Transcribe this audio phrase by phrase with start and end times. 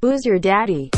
[0.00, 0.90] Who's your daddy?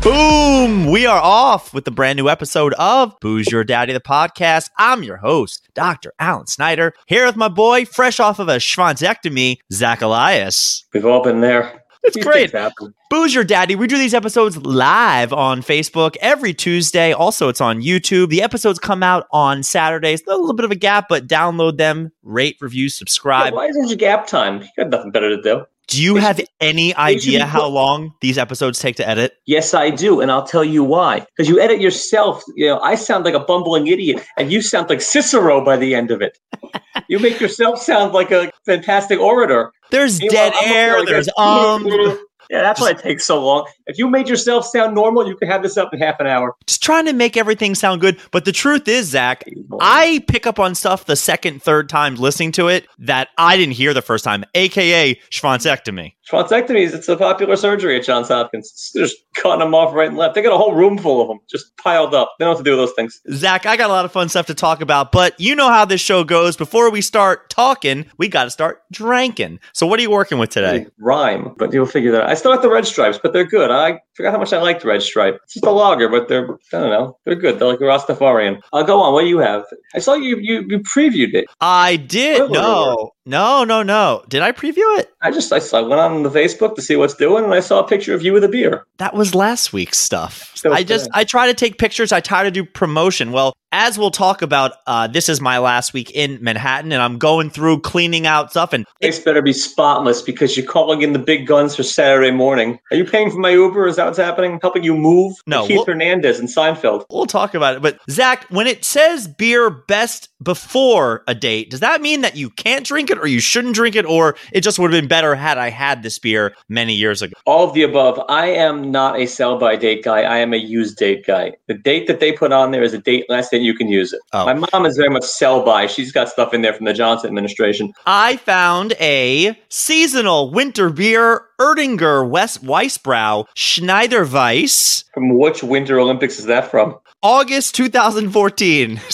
[0.00, 0.86] Boom!
[0.86, 4.70] We are off with the brand new episode of Who's Your Daddy, the podcast.
[4.78, 6.14] I'm your host, Dr.
[6.18, 10.86] Alan Snyder, here with my boy, fresh off of a schwanzectomy, Zach Elias.
[10.94, 11.84] We've all been there.
[12.06, 12.50] It's great.
[12.50, 12.94] things happen.
[13.10, 13.74] Booze Your Daddy.
[13.76, 17.12] We do these episodes live on Facebook every Tuesday.
[17.12, 18.28] Also, it's on YouTube.
[18.30, 20.22] The episodes come out on Saturdays.
[20.26, 23.54] A little bit of a gap, but download them, rate, review, Yeah, subscribe.
[23.54, 24.62] why isn't your gap time?
[24.62, 25.64] You got nothing better to do.
[25.88, 29.34] Do you have any idea how long these episodes take to edit?
[29.46, 31.20] Yes, I do, and I'll tell you why.
[31.20, 32.42] Because you edit yourself.
[32.56, 35.94] You know, I sound like a bumbling idiot, and you sound like Cicero by the
[35.94, 36.38] end of it.
[37.08, 39.72] you make yourself sound like a fantastic orator.
[39.92, 40.98] There's Meanwhile, dead I'm air.
[40.98, 42.18] like There's a- um.
[42.50, 43.66] Yeah, that's why it takes so long.
[43.86, 46.54] If you made yourself sound normal, you could have this up in half an hour.
[46.66, 48.18] Just trying to make everything sound good.
[48.30, 49.44] But the truth is, Zach,
[49.80, 53.74] I pick up on stuff the second, third time listening to it that I didn't
[53.74, 56.15] hear the first time, aka schwanzectomy.
[56.30, 58.90] Schwanzectomies, it's a popular surgery at Johns Hopkins.
[58.92, 60.34] They're just cutting them off right and left.
[60.34, 62.34] They got a whole room full of them, just piled up.
[62.38, 63.20] They don't know what to do with those things.
[63.30, 65.84] Zach, I got a lot of fun stuff to talk about, but you know how
[65.84, 66.56] this show goes.
[66.56, 69.60] Before we start talking, we got to start drinking.
[69.72, 70.88] So, what are you working with today?
[70.98, 72.28] Rhyme, but you'll figure that out.
[72.30, 73.70] I still like the red stripes, but they're good.
[73.70, 75.38] I forgot how much I liked red stripe.
[75.44, 77.18] It's just a lager, but they're I don't know.
[77.24, 77.60] They're good.
[77.60, 78.60] They're like a Rastafarian.
[78.72, 79.12] Uh, go on.
[79.12, 79.64] What do you have?
[79.94, 81.46] I saw you you, you previewed it.
[81.60, 82.50] I did.
[82.50, 84.22] No, no, no, no.
[84.28, 85.12] Did I preview it?
[85.20, 87.60] I just I, saw, I went on the Facebook to see what's doing, and I
[87.60, 88.86] saw a picture of you with a beer.
[88.98, 90.52] That was last week's stuff.
[90.54, 91.10] So I just.
[91.12, 92.12] I try to take pictures.
[92.12, 93.32] I try to do promotion.
[93.32, 97.18] Well, as we'll talk about, uh, this is my last week in Manhattan, and I'm
[97.18, 98.72] going through cleaning out stuff.
[98.72, 102.78] And it's better be spotless because you're calling in the big guns for Saturday morning.
[102.90, 103.86] Are you paying for my Uber?
[103.86, 104.58] Is that what's happening?
[104.62, 105.34] Helping you move?
[105.46, 107.04] No, Keith we'll- Hernandez and Seinfeld.
[107.10, 107.82] we'll talk about it.
[107.82, 112.48] But Zach, when it says beer best before a date, does that mean that you
[112.48, 115.34] can't drink it, or you shouldn't drink it, or it just would have been better
[115.34, 117.34] had I had this beer many years ago?
[117.44, 118.18] All of the above.
[118.30, 120.22] I am not a sell by date guy.
[120.22, 121.52] I am a use date guy.
[121.66, 124.12] The date that they put on there is a date less than you can use
[124.12, 124.20] it.
[124.32, 124.46] Oh.
[124.46, 125.86] My mom is very much sell by.
[125.86, 127.92] She's got stuff in there from the Johnson administration.
[128.06, 135.04] I found a seasonal winter beer, Erdinger West Weissbrau Schneeweisse.
[135.12, 136.96] From which Winter Olympics is that from?
[137.22, 139.00] August 2014.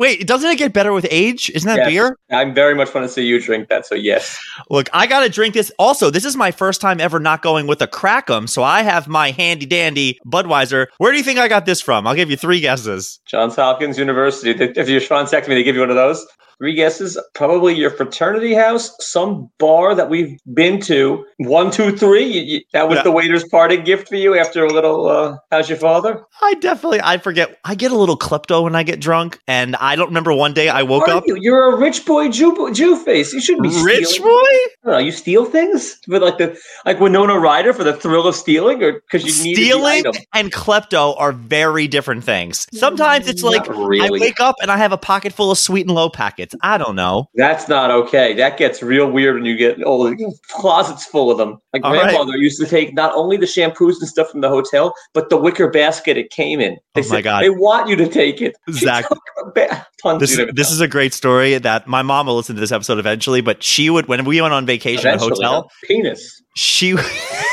[0.00, 1.50] Wait, doesn't it get better with age?
[1.54, 1.88] Isn't that Yes.
[1.88, 2.16] beer?
[2.30, 3.84] I'm very much want to see you drink that.
[3.86, 4.38] So yes,
[4.70, 5.70] Look, I got to drink this.
[5.78, 9.08] Also, this is my first time ever not going with a Kraken, so I have
[9.08, 10.86] my handy dandy Budweiser.
[10.96, 12.06] Where do you think I got this from?
[12.06, 13.20] I'll give you three guesses.
[13.26, 14.52] Johns Hopkins University.
[14.52, 16.26] If you're schwanzectomy, they give you one of those.
[16.60, 17.18] Three guesses.
[17.34, 21.24] Probably your fraternity house, some bar that we've been to.
[21.38, 22.24] One, two, three.
[22.24, 23.02] You, you, that was Yeah.
[23.04, 25.08] the waiter's parting gift for you after a little.
[25.08, 26.22] Uh, how's your father?
[26.42, 27.58] I definitely, I forget.
[27.64, 30.68] I get a little klepto when I get drunk, and I don't remember one day
[30.68, 31.24] I woke up.
[31.26, 31.38] you?
[31.40, 33.32] You're a rich boy Jew, Jew face.
[33.32, 34.28] You shouldn't be Rich stealing.
[34.30, 34.36] boy?
[34.36, 38.26] I don't know, you steal things for like the like Winona Ryder for the thrill
[38.26, 40.22] of stealing, or because you need Stealing the item.
[40.34, 42.66] and klepto are very different things.
[42.74, 44.18] Sometimes it's like really.
[44.18, 46.49] I wake up and I have a pocket full of sweet and low packets.
[46.62, 47.28] I don't know.
[47.34, 48.34] That's not okay.
[48.34, 50.18] That gets real weird when you get old.
[50.48, 51.58] Closets full of them.
[51.72, 52.02] My All right.
[52.02, 55.36] grandfather used to take not only the shampoos and stuff from the hotel, but the
[55.36, 56.76] wicker basket it came in.
[56.94, 57.42] They Oh my God.
[57.42, 58.56] They want you to take it.
[58.70, 59.06] Zach,
[59.54, 59.86] ba-
[60.18, 63.40] This, this is a great story that my mom will listen to this episode eventually,
[63.40, 66.42] but she would, when we went on vacation at a hotel, penis.
[66.56, 66.92] she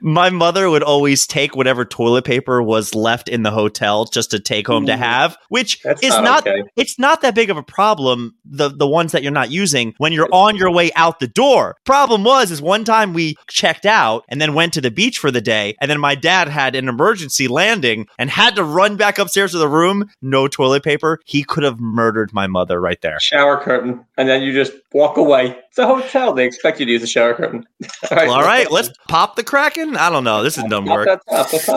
[0.00, 4.38] my mother would always take whatever toilet paper was left in the hotel just to
[4.38, 4.98] take home to mm.
[4.98, 6.62] have which That's is not, okay.
[6.76, 10.12] it's not that big of a problem the the ones that you're not using when
[10.12, 14.24] you're on your way out the door problem was is one time we checked out
[14.28, 16.88] and then went to the beach for the day and then my dad had an
[16.88, 21.42] emergency landing and had to run back upstairs to the room no toilet paper he
[21.42, 25.58] could have murdered my mother right there Shower curtain, and then you just walk away.
[25.68, 26.32] It's a hotel.
[26.32, 27.66] They expect you to use a shower curtain.
[28.10, 29.44] all right, all right let's pop the
[29.76, 31.68] kraken i don't know this isn't done work that top, let's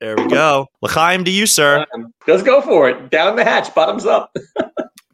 [0.00, 3.10] there we go l'chaim to you sir Um, Let's go for it.
[3.10, 4.36] Down the hatch, bottoms up.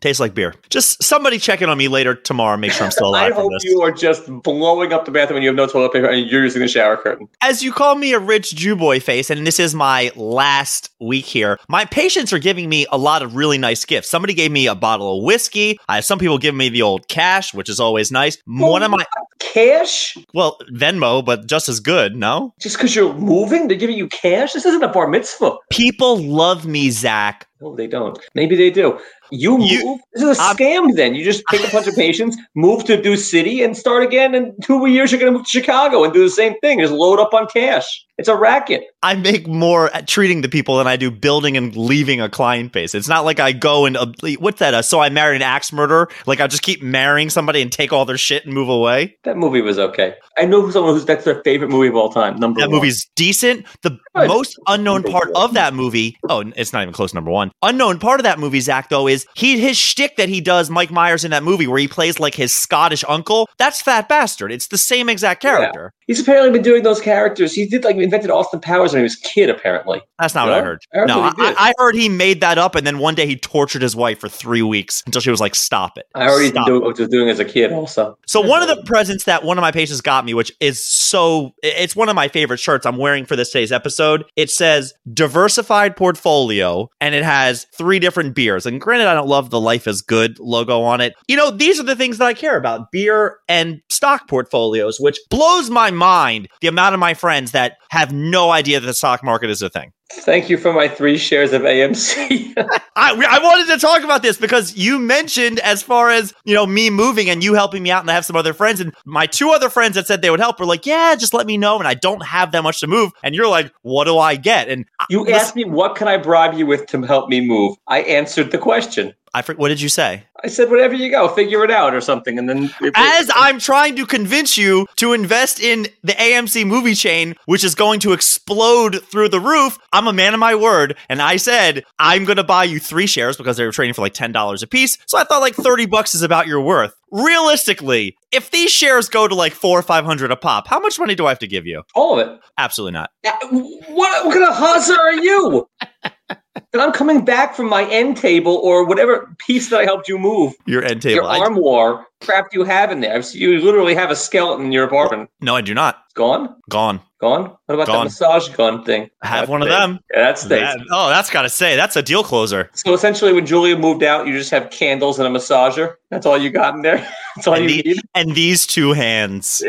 [0.00, 0.54] Tastes like beer.
[0.68, 2.58] Just somebody check in on me later tomorrow.
[2.58, 5.42] Make sure I'm still alive from hope you are just blowing up the bathroom when
[5.44, 7.28] you have no toilet paper and you're using the shower curtain.
[7.40, 11.24] As you call me a rich Jew boy face, and this is my last week
[11.24, 14.10] here, my patients are giving me a lot of really nice gifts.
[14.10, 15.78] Somebody gave me a bottle of whiskey.
[15.88, 18.36] I have some people giving me the old cash, which is always nice.
[18.44, 19.04] One of my,
[19.52, 20.16] Cash?
[20.32, 22.54] well, Venmo, but just as good, no?
[22.60, 24.52] Just because you're moving, they're giving you cash?
[24.54, 25.56] This isn't a bar mitzvah.
[25.70, 28.18] People love me, Zach, No, they don't.
[28.34, 28.98] Maybe they do.
[29.30, 29.70] You move.
[29.70, 30.96] You- this is a I'm- scam.
[30.96, 34.34] Then you just take a bunch of patients, move to new city, and start again.
[34.34, 36.80] In two years, you're going to move to Chicago and do the same thing.
[36.80, 37.86] Just load up on cash.
[38.16, 38.84] It's a racket.
[39.02, 42.72] I make more at treating the people than I do building and leaving a client
[42.72, 42.94] base.
[42.94, 44.06] It's not like I go and uh,
[44.38, 44.72] what's that?
[44.72, 46.08] Uh, so I married an axe murderer.
[46.26, 49.16] Like I just keep marrying somebody and take all their shit and move away.
[49.24, 50.14] That movie was okay.
[50.38, 52.36] I know someone who's that's their favorite movie of all time.
[52.38, 52.76] Number That one.
[52.76, 53.66] movie's decent.
[53.82, 54.28] The Good.
[54.28, 55.42] most unknown Number part one.
[55.44, 57.10] of that movie, oh, it's not even close.
[57.10, 60.28] to Number one, unknown part of that movie, Zach, though, is he his shtick that
[60.28, 63.48] he does, Mike Myers in that movie, where he plays like his Scottish uncle.
[63.58, 64.52] That's Fat Bastard.
[64.52, 65.92] It's the same exact character.
[66.06, 67.54] He's apparently been doing those characters.
[67.54, 69.50] He did like invented Austin Powers when he was a kid.
[69.50, 70.80] Apparently, That's not what I heard.
[70.94, 71.54] I no, he I.
[71.58, 74.28] I heard he made that up, and then one day he tortured his wife for
[74.28, 77.38] three weeks until she was like, "Stop it." I already what I was doing as
[77.38, 77.72] a kid.
[77.72, 80.84] Also, So one of the presents that one of my patients got me, which is
[80.86, 84.24] so it's one of my favorite shirts I'm wearing for this today's episode.
[84.36, 88.66] It says diversified portfolio and it has three different beers.
[88.66, 91.14] And granted, I don't love the life is good logo on it.
[91.28, 92.90] You know, these are the things that I care about.
[92.92, 98.12] Beer and stock portfolios, which blows my mind the amount of my friends that have
[98.12, 99.92] no idea that the stock market is a thing.
[100.20, 102.52] Thank you for my three shares of AMC.
[102.96, 106.66] I, I wanted to talk about this because you mentioned as far as you know
[106.66, 109.26] me moving and you helping me out and I have some other friends and my
[109.26, 111.78] two other friends that said they would help were like yeah just let me know
[111.78, 114.68] and I don't have that much to move and you're like what do I get
[114.68, 117.76] and you asked me what can I bribe you with to help me move.
[117.88, 119.14] I answered the question.
[119.34, 122.38] I what did you say I said, whatever you go, figure it out or something.
[122.38, 126.94] And then it- as I'm trying to convince you to invest in the AMC movie
[126.94, 130.96] chain which is going to explode through the roof I'm a man of my word
[131.08, 134.02] and I said I'm going to buy you three shares because they were trading for
[134.02, 138.16] like $10 a piece so I thought like 30 bucks is about your worth realistically
[138.32, 141.14] if these shares go to like four or five hundred a pop how much money
[141.14, 142.40] do I have to give you all of it.
[142.58, 145.68] absolutely not Uh, What, what kind of huzzer are you?
[146.72, 150.18] and I'm coming back from my end table or whatever piece that I helped you
[150.18, 150.54] move.
[150.66, 151.14] your end table.
[151.16, 153.20] Your table I- armoire crap you have in there.
[153.32, 155.28] You literally have a skeleton in your apartment.
[155.42, 156.54] no I do not It's gone?
[156.70, 157.52] gone Gone?
[157.66, 157.96] What about Gone.
[157.98, 159.08] that massage gun thing?
[159.22, 160.48] I have That's one of them Yeah, that stays.
[160.60, 164.26] That- oh that's gotta say that's a deal closer So essentially, when Julia moved out,
[164.26, 165.94] you just have candles and a massager.
[166.10, 166.96] That's all you got in there.
[167.36, 168.00] That's all And you the- need.
[168.14, 169.60] and these two hands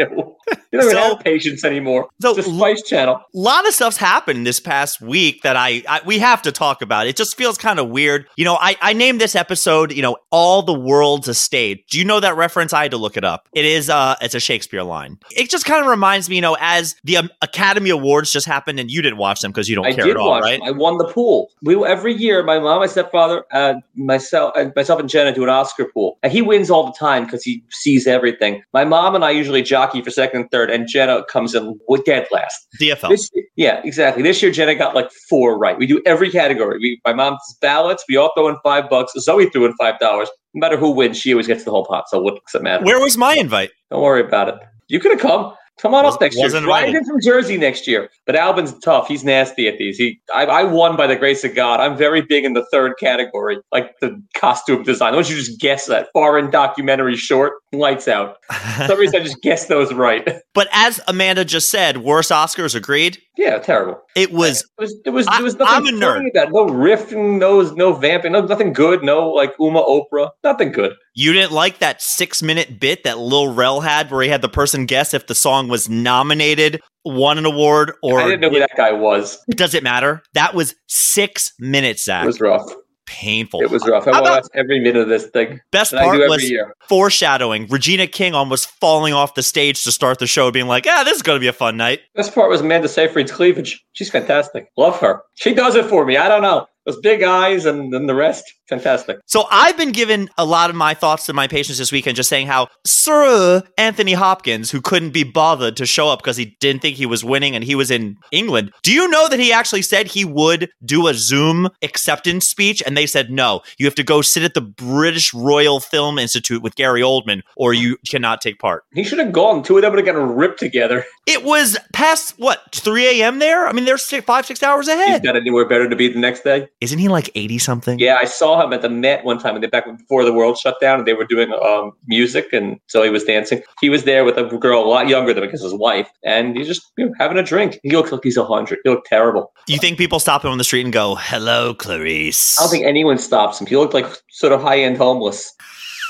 [0.72, 2.08] You don't So- have patience anymore.
[2.22, 3.16] So- So, the Spice Channel.
[3.16, 6.75] a lot of stuff's happened this past week that I, I we have to talk
[6.82, 7.08] about.
[7.08, 8.28] It just feels kind of weird.
[8.38, 11.84] You know, I, I named this episode, you know, All the World's a Stage.
[11.90, 12.74] Do you know that reference?
[12.74, 13.48] I had to look it up.
[13.54, 15.20] It is uh it's a Shakespeare line.
[15.32, 18.80] It just kind of reminds me, you know, as the um, Academy Awards just happened
[18.80, 20.60] and you didn't watch them because you don't I care at all, right?
[20.64, 21.50] I won the pool.
[21.62, 25.50] We every year, my mom, my stepfather, uh, myself, uh, myself and Jenna do an
[25.50, 28.64] Oscar pool, and he wins all the time because he sees everything.
[28.74, 32.04] My mom and I usually jockey for second and third, and Jenna comes in with
[32.06, 32.68] dead last.
[32.80, 33.10] DFL.
[33.10, 34.24] This, yeah, exactly.
[34.24, 35.78] This year, Jenna got like four right.
[35.78, 36.65] We do every category.
[36.72, 38.04] We, my mom's ballots.
[38.10, 39.14] We all throw in five bucks.
[39.20, 40.30] Zoe threw in five dollars.
[40.54, 42.06] No matter who wins, she always gets the whole pot.
[42.10, 42.84] So what does it matter?
[42.86, 43.72] Where was my invite?
[43.92, 44.56] Don't worry about it.
[44.88, 45.54] You could have come.
[45.82, 46.46] Come on Was- up next year.
[46.56, 48.10] in from Jersey next year.
[48.26, 49.08] But Albin's tough.
[49.10, 49.98] He's nasty at these.
[49.98, 51.82] He, I, I won by the grace of God.
[51.82, 55.12] I'm very big in the third category, like the costume design.
[55.12, 57.54] Why don't you just guess that foreign documentary short?
[57.74, 58.38] Lights out.
[58.78, 60.26] For some reason, I just guessed those right.
[60.54, 63.20] but as Amanda just said, worst Oscars agreed.
[63.38, 64.02] Yeah, terrible.
[64.16, 64.96] It was It was.
[65.06, 65.28] It was.
[65.28, 66.30] I- There was nothing I'm a nerd.
[66.32, 66.52] about.
[66.52, 67.40] No riffing.
[67.40, 67.62] No.
[67.62, 68.32] No vamping.
[68.32, 68.42] No.
[68.46, 69.04] Nothing good.
[69.04, 70.30] No like Uma Oprah.
[70.44, 70.94] Nothing good.
[71.14, 74.50] You didn't like that six minute bit that Lil Rel had where he had the
[74.50, 78.60] person guess if the song was nominated, won an award, or I didn't know who
[78.60, 79.38] that guy was.
[79.52, 80.24] does it matter?
[80.34, 82.26] That was six minutes, It Zach.
[82.26, 82.70] was rough.
[83.06, 83.62] Painful.
[83.62, 84.08] It was rough.
[84.08, 85.60] I about- watched every minute of this thing.
[85.72, 86.74] Best I part was year.
[86.90, 87.68] foreshadowing.
[87.68, 91.16] Regina King almost falling off the stage to start the show, being like, "Ah, this
[91.16, 93.84] is going to be a fun night." Best part was Amanda Seyfried's cleavage.
[93.94, 94.68] She's fantastic.
[94.78, 95.22] Love her.
[95.36, 96.18] She does it for me.
[96.18, 96.68] I don't know.
[96.86, 99.18] Those big eyes and then the rest, fantastic.
[99.26, 102.30] So I've been given a lot of my thoughts to my patients this weekend, just
[102.30, 106.82] saying how Sir Anthony Hopkins, who couldn't be bothered to show up because he didn't
[106.82, 108.72] think he was winning and he was in England.
[108.84, 112.96] Do you know that he actually said he would do a Zoom acceptance speech, and
[112.96, 113.62] they said no.
[113.80, 117.74] You have to go sit at the British Royal Film Institute with Gary Oldman, or
[117.74, 118.84] you cannot take part.
[118.94, 119.64] He should have gone.
[119.64, 121.04] Two of them would have gotten ripped together.
[121.28, 123.40] It was past what 3 a.m.
[123.40, 123.68] there.
[123.68, 125.24] I mean, they're six, five, six hours He's ahead.
[125.24, 126.68] got anywhere better to be the next day.
[126.82, 128.00] Isn't he like 80 something?
[128.00, 130.58] Yeah, I saw him at the Met one time, and they back before the world
[130.58, 133.62] shut down, and they were doing um, music, and so he was dancing.
[133.80, 136.58] He was there with a girl a lot younger than him because his wife, and
[136.58, 137.80] he's just you know, having a drink.
[137.84, 138.80] He looks like he's hundred.
[138.84, 139.54] He looked terrible.
[139.68, 142.60] You think people stop him on the street and go, "Hello, Clarice"?
[142.60, 143.68] I don't think anyone stops him.
[143.68, 145.54] He looked like sort of high end homeless.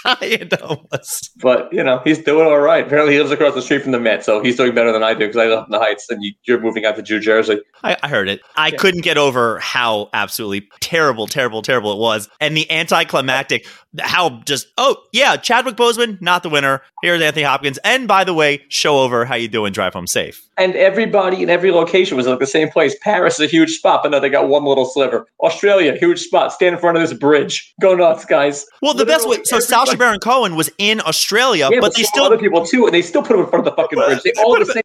[0.06, 1.30] Homeless.
[1.42, 2.86] But you know, he's doing all right.
[2.86, 5.14] Apparently, he lives across the street from the Met, so he's doing better than I
[5.14, 7.60] do because I live in the Heights, and you, you're moving out to New Jersey.
[7.84, 8.42] I, I heard it.
[8.56, 8.78] I Yeah.
[8.78, 13.66] couldn't get over how absolutely terrible, terrible, terrible it was, and the anticlimactic.
[14.00, 16.82] How just oh yeah, Chadwick Boseman not the winner.
[17.02, 19.26] Here's Anthony Hopkins, and by the way, show over.
[19.26, 19.72] How you doing?
[19.72, 20.42] Drive home safe.
[20.58, 22.96] And everybody in every location was at the same place.
[23.02, 25.28] Paris is a huge spot, but no, they got one little sliver.
[25.42, 26.52] Australia, huge spot.
[26.54, 27.74] Stand in front of this bridge.
[27.82, 28.66] Go nuts, guys.
[28.82, 29.38] Well, the best way.
[29.44, 32.86] So Sacha everybody- Baron Cohen was in Australia, Yeah, but they still, other people too,
[32.86, 34.22] and they still put him in front of the fucking bridge.
[34.24, 34.84] They They all the same,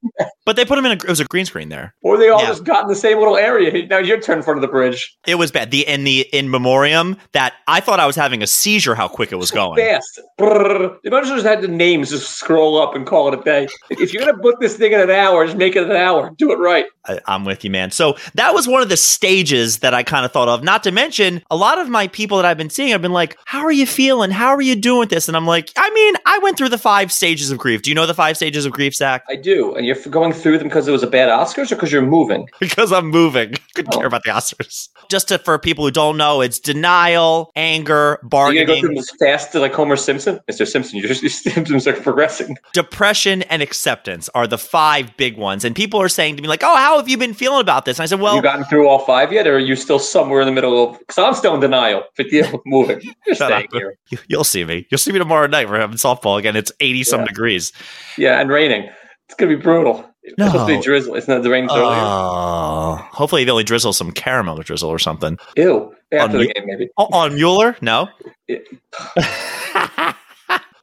[0.51, 0.91] but they put him in.
[0.91, 1.95] A, it was a green screen there.
[2.03, 2.49] or they all Yeah.
[2.49, 3.87] just got in the same little area.
[3.87, 5.17] Now your turn in front of the bridge.
[5.29, 5.71] It was bad.
[5.71, 8.97] The in the in memoriam that I thought I was having a seizure.
[8.97, 9.77] How quick it was going.
[9.79, 10.21] Fast.
[10.41, 10.97] Brrr.
[11.05, 13.69] They might just had the names just scroll up and call it a day.
[13.91, 16.33] If you're gonna book this thing in an hour, just make it an hour.
[16.37, 16.87] Do it right.
[17.07, 17.93] I, I'm with you, man.
[17.93, 20.65] So that was one of the stages that I kind of thought of.
[20.65, 23.39] Not to mention, a lot of my people that I've been seeing have been like,
[23.45, 24.31] "How are you feeling?
[24.33, 26.79] How are you doing with this?" And I'm like, I mean, I went through the
[26.79, 27.83] five stages of grief.
[27.83, 29.23] Do you know the five stages of grief, Zach?
[29.29, 29.75] I do.
[29.77, 32.49] And you're going through them because it was a bad Oscars or because you're moving?
[32.61, 33.55] because I'm moving.
[33.75, 33.99] Couldn't Oh.
[33.99, 34.89] care about the Oscars.
[35.11, 38.89] Just to, for people who don't know, it's denial, anger, Are you gonna go through
[38.91, 40.41] them as fast like Homer Simpson?
[40.51, 40.67] Mr.
[40.67, 42.57] Simpson, your your symptoms are progressing.
[42.73, 45.65] depression, and acceptance are the five big ones.
[45.65, 47.99] And people are saying to me like, "Oh, how have you been feeling about this?"
[47.99, 50.41] And I said, "Well, you gotten through all five yet, or are you still somewhere
[50.41, 50.99] in the middle of?
[50.99, 52.05] Because I'm still in denial.
[52.17, 53.01] But yeah, moving.
[53.27, 53.73] You're staying up.
[53.73, 53.97] here.
[54.11, 54.87] you, you'll see me.
[54.91, 55.69] You'll see me tomorrow night.
[55.69, 56.57] We're having softball again.
[56.57, 57.27] It's 80 some Yeah.
[57.27, 57.73] degrees.
[58.19, 58.89] Yeah, and raining.
[59.29, 60.05] It's gonna be brutal.
[60.23, 60.79] It's supposed to No.
[60.79, 61.15] be drizzle.
[61.15, 61.87] It's not the earlier.
[61.89, 65.39] Oh, hopefully they only drizzle some caramel drizzle or something.
[65.57, 65.95] Ew.
[66.13, 66.89] After on the game, maybe.
[66.99, 67.77] Oh, on Mueller?
[67.81, 68.09] No.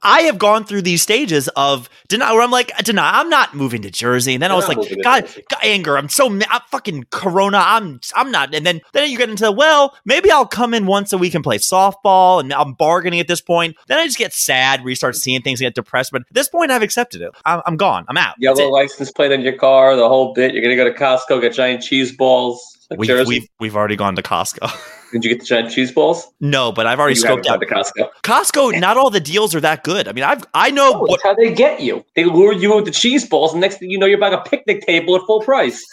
[0.07, 3.53] I have gone through these stages of deny where I'm like, uh, deny, I'm not
[3.53, 4.35] moving to Jersey.
[4.35, 5.97] And then I You're was like, God, God, anger.
[5.97, 7.61] I'm so, I'm fucking Corona.
[7.61, 8.55] I'm, I'm not.
[8.55, 11.43] And then, then you get into, well, maybe I'll come in once a week and
[11.43, 12.39] play softball.
[12.39, 13.75] And I'm bargaining at this point.
[13.87, 16.13] Then I just get sad where you start seeing things and get depressed.
[16.13, 17.31] But at this point, I've accepted it.
[17.43, 18.05] I'm, I'm gone.
[18.07, 18.35] I'm out.
[18.39, 20.53] Yellow license plate on your car, the whole bit.
[20.53, 22.77] You're gonna go to Costco, get giant cheese balls.
[22.89, 24.71] Like We've, we've, we've already gone to Costco.
[25.11, 26.27] Did you get the giant cheese balls?
[26.39, 27.59] no, but I've already you scoped out.
[27.61, 28.09] to Costco.
[28.23, 30.07] Costco, not all the deals are that good.
[30.07, 32.03] I mean, I've, I know Oh, what how they get you.
[32.15, 34.41] They lure you with the cheese balls, and next thing you know, you're buying a
[34.41, 35.83] picnic table at full price.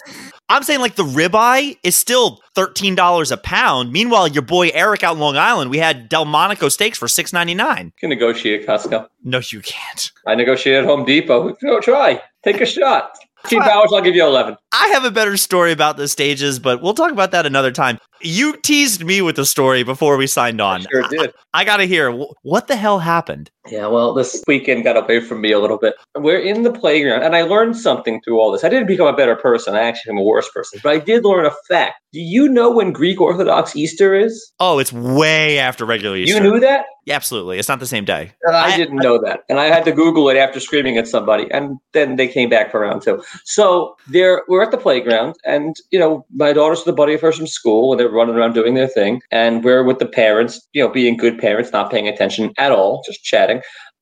[0.48, 3.92] I'm saying like the ribeye is still thirteen dollars a pound.
[3.92, 7.54] Meanwhile, your boy Eric out in Long Island, we had Delmonico steaks for six ninety
[7.54, 7.86] nine.
[7.86, 9.06] You can negotiate Costco.
[9.22, 10.10] No, you can't.
[10.26, 11.54] I negotiated at Home Depot.
[11.62, 12.20] Go try.
[12.44, 13.16] Take a shot.
[13.42, 14.56] Fifteen dollars, I'll give you eleven.
[14.72, 17.98] I have a better story about the stages, but we'll talk about that another time.
[18.24, 20.84] You teased me with the story before we signed on.
[20.90, 21.34] Sure did.
[21.52, 22.10] I, I got to hear
[22.42, 23.50] what the hell happened.
[23.70, 25.94] Yeah, well, this weekend got away from me a little bit.
[26.16, 28.62] We're in the playground, and I learned something through all this.
[28.62, 29.74] I didn't become a better person.
[29.74, 30.80] I actually am a worse person.
[30.82, 32.00] But I did learn a fact.
[32.12, 34.52] Do you know when Greek Orthodox Easter is?
[34.60, 36.34] Oh, it's way after regular Easter.
[36.36, 36.84] You knew that?
[37.06, 37.58] Yeah, absolutely.
[37.58, 38.32] It's not the same day.
[38.44, 39.40] And I, I- didn't know that.
[39.48, 41.50] And I had to Google it after screaming at somebody.
[41.50, 43.22] And then they came back for round two.
[43.44, 47.20] So there we're at the playground and you know, my daughter's with a buddy of
[47.20, 49.20] hers from school and they're running around doing their thing.
[49.30, 53.02] And we're with the parents, you know, being good parents, not paying attention at all,
[53.04, 53.53] just chatting.